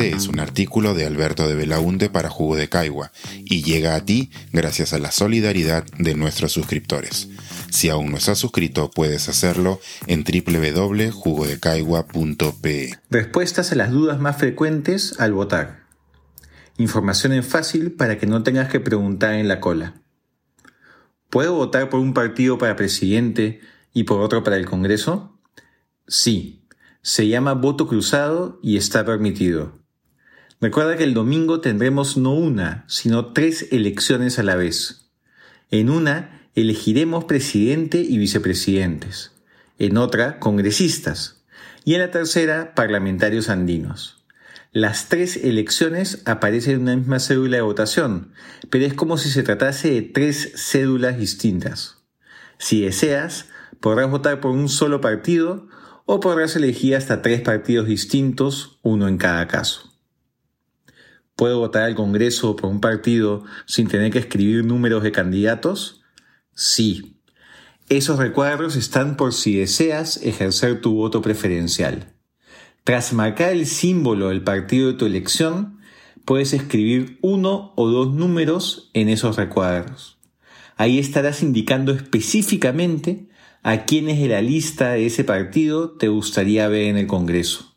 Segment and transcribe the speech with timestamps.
[0.00, 3.12] Este es un artículo de Alberto de Belaunte para Jugo de Caigua
[3.44, 7.28] y llega a ti gracias a la solidaridad de nuestros suscriptores.
[7.68, 12.98] Si aún no estás suscrito, puedes hacerlo en www.jugodecaigua.pe.
[13.10, 15.82] Respuestas a las dudas más frecuentes al votar.
[16.78, 20.00] Información en fácil para que no tengas que preguntar en la cola.
[21.28, 23.60] ¿Puedo votar por un partido para presidente
[23.92, 25.38] y por otro para el Congreso?
[26.08, 26.64] Sí,
[27.02, 29.78] se llama voto cruzado y está permitido.
[30.60, 35.10] Recuerda que el domingo tendremos no una, sino tres elecciones a la vez.
[35.70, 39.32] En una elegiremos presidente y vicepresidentes,
[39.78, 41.42] en otra congresistas
[41.86, 44.22] y en la tercera parlamentarios andinos.
[44.70, 48.32] Las tres elecciones aparecen en una misma cédula de votación,
[48.68, 52.04] pero es como si se tratase de tres cédulas distintas.
[52.58, 53.46] Si deseas,
[53.80, 55.68] podrás votar por un solo partido
[56.04, 59.89] o podrás elegir hasta tres partidos distintos, uno en cada caso.
[61.40, 66.02] ¿Puedo votar al Congreso por un partido sin tener que escribir números de candidatos?
[66.54, 67.16] Sí.
[67.88, 72.12] Esos recuadros están por si deseas ejercer tu voto preferencial.
[72.84, 75.78] Tras marcar el símbolo del partido de tu elección,
[76.26, 80.18] puedes escribir uno o dos números en esos recuadros.
[80.76, 83.30] Ahí estarás indicando específicamente
[83.62, 87.74] a quiénes de la lista de ese partido te gustaría ver en el Congreso.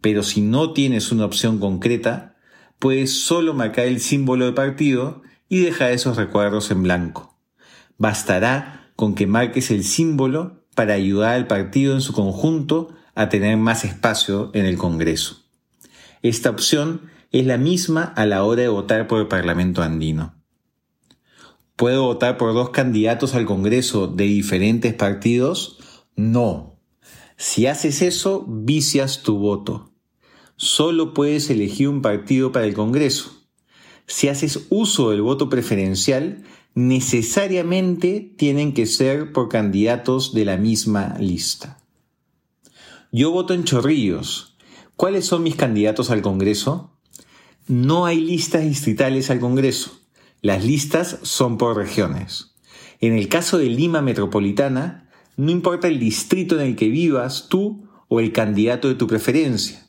[0.00, 2.35] Pero si no tienes una opción concreta,
[2.78, 7.38] puedes solo marcar el símbolo de partido y dejar esos recuadros en blanco.
[7.98, 13.56] Bastará con que marques el símbolo para ayudar al partido en su conjunto a tener
[13.56, 15.44] más espacio en el Congreso.
[16.22, 20.34] Esta opción es la misma a la hora de votar por el Parlamento andino.
[21.76, 25.78] ¿Puedo votar por dos candidatos al Congreso de diferentes partidos?
[26.14, 26.78] No.
[27.36, 29.92] Si haces eso, vicias tu voto.
[30.56, 33.30] Solo puedes elegir un partido para el Congreso.
[34.06, 36.44] Si haces uso del voto preferencial,
[36.74, 41.78] necesariamente tienen que ser por candidatos de la misma lista.
[43.12, 44.56] Yo voto en Chorrillos.
[44.96, 46.90] ¿Cuáles son mis candidatos al Congreso?
[47.66, 49.98] No hay listas distritales al Congreso.
[50.40, 52.54] Las listas son por regiones.
[53.00, 57.88] En el caso de Lima Metropolitana, no importa el distrito en el que vivas tú
[58.08, 59.85] o el candidato de tu preferencia.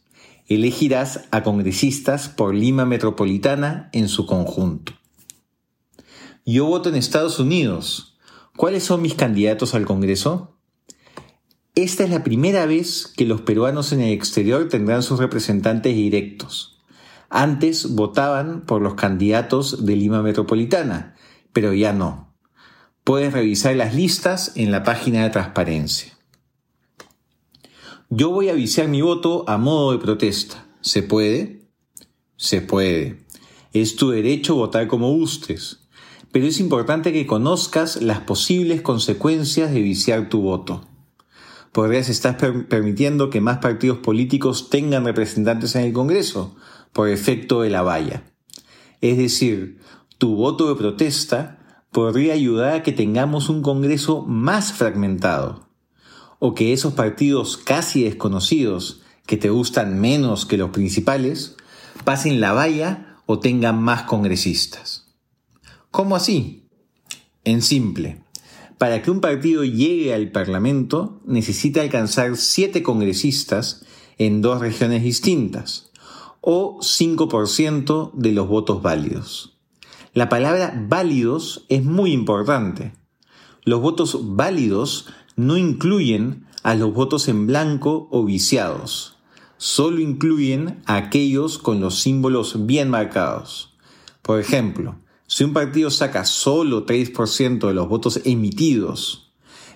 [0.50, 4.94] Elegirás a congresistas por Lima Metropolitana en su conjunto.
[6.46, 8.18] Yo voto en Estados Unidos.
[8.56, 10.58] ¿Cuáles son mis candidatos al Congreso?
[11.76, 16.82] Esta es la primera vez que los peruanos en el exterior tendrán sus representantes directos.
[17.30, 21.16] Antes votaban por los candidatos de Lima Metropolitana,
[21.52, 22.34] pero ya no.
[23.04, 26.17] Puedes revisar las listas en la página de transparencia.
[28.10, 30.68] Yo voy a viciar mi voto a modo de protesta.
[30.82, 31.68] ¿Se puede?
[32.38, 33.26] Se puede.
[33.74, 35.88] Es tu derecho votar como gustes,
[36.32, 40.88] pero es importante que conozcas las posibles consecuencias de viciar tu voto.
[41.72, 42.38] Podrías estar
[42.68, 46.56] permitiendo que más partidos políticos tengan representantes en el Congreso,
[46.94, 48.24] por efecto de la valla.
[49.02, 49.80] Es decir,
[50.18, 55.67] tu voto de protesta podría ayudar a que tengamos un Congreso más fragmentado,
[56.40, 61.56] o que esos partidos casi desconocidos, que te gustan menos que los principales,
[62.04, 65.08] pasen la valla o tengan más congresistas.
[65.92, 66.70] ¿Cómo así?
[67.44, 68.22] En simple,
[68.78, 73.86] para que un partido llegue al Parlamento necesita alcanzar siete congresistas
[74.18, 75.92] en dos regiones distintas,
[76.42, 79.58] o 5% de los votos válidos.
[80.14, 82.94] La palabra válidos es muy importante.
[83.64, 89.18] Los votos válidos no incluyen a los votos en blanco o viciados.
[89.58, 93.78] Solo incluyen a aquellos con los símbolos bien marcados.
[94.24, 99.32] Por ejemplo, si un partido saca solo 3% de los votos emitidos,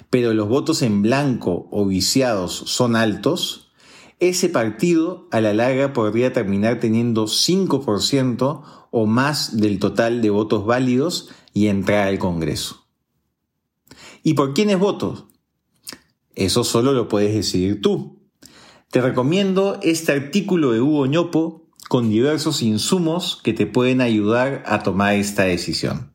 [0.10, 3.72] pero los votos en blanco o viciados son altos,
[4.20, 10.66] ese partido a la larga podría terminar teniendo 5% o más del total de votos
[10.66, 12.88] válidos y entrar al Congreso.
[14.24, 15.26] ¿Y por quiénes votos?
[16.36, 18.20] Eso solo lo puedes decidir tú.
[18.90, 24.84] Te recomiendo este artículo de Hugo Ñopo con diversos insumos que te pueden ayudar a
[24.84, 26.14] tomar esta decisión.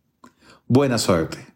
[0.67, 1.47] Buena suerte.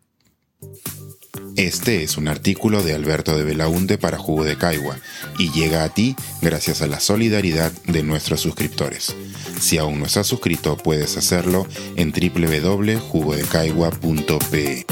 [1.57, 4.97] Este es un artículo de Alberto de Belaunte para Jugo de Caigua
[5.39, 9.15] y llega a ti gracias a la solidaridad de nuestros suscriptores.
[9.61, 11.67] Si aún no estás suscrito, puedes hacerlo
[11.97, 14.87] en www.jugodecaigua.pe.